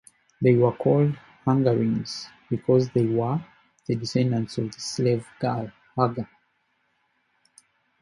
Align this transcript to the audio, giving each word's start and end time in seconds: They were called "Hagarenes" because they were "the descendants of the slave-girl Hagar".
They 0.41 0.55
were 0.55 0.71
called 0.71 1.15
"Hagarenes" 1.45 2.25
because 2.49 2.89
they 2.89 3.05
were 3.05 3.39
"the 3.85 3.93
descendants 3.95 4.57
of 4.57 4.71
the 4.71 4.79
slave-girl 4.79 5.71
Hagar". 5.95 6.27